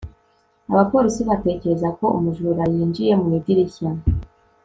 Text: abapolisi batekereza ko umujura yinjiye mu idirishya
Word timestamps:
abapolisi 0.71 1.21
batekereza 1.29 1.87
ko 1.97 2.05
umujura 2.17 2.63
yinjiye 2.73 3.13
mu 3.21 3.27
idirishya 3.37 3.89